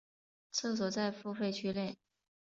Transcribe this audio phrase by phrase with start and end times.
[0.51, 1.95] 厕所在付费区内。